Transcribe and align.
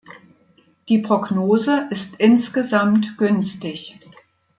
Die 0.89 0.97
Prognose 0.97 1.85
ist 1.91 2.15
insgesamt 2.15 3.19
günstig. 3.19 3.99